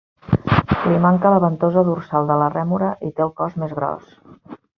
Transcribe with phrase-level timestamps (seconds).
[0.91, 4.11] Li manca la ventosa dorsal de la rèmora i té el cos més gros.